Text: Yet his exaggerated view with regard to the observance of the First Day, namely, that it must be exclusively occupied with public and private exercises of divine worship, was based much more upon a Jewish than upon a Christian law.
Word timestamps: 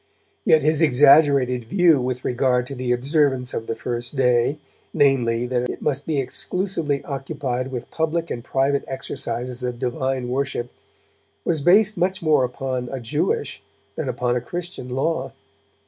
Yet 0.45 0.63
his 0.63 0.81
exaggerated 0.81 1.65
view 1.65 2.01
with 2.01 2.25
regard 2.25 2.65
to 2.65 2.73
the 2.73 2.91
observance 2.91 3.53
of 3.53 3.67
the 3.67 3.75
First 3.75 4.15
Day, 4.15 4.57
namely, 4.95 5.45
that 5.45 5.69
it 5.69 5.79
must 5.79 6.07
be 6.07 6.17
exclusively 6.19 7.03
occupied 7.05 7.67
with 7.67 7.91
public 7.91 8.31
and 8.31 8.43
private 8.43 8.83
exercises 8.87 9.61
of 9.61 9.77
divine 9.77 10.27
worship, 10.29 10.71
was 11.45 11.61
based 11.61 11.99
much 11.99 12.19
more 12.19 12.43
upon 12.43 12.89
a 12.91 12.99
Jewish 12.99 13.61
than 13.95 14.09
upon 14.09 14.35
a 14.35 14.41
Christian 14.41 14.89
law. 14.89 15.33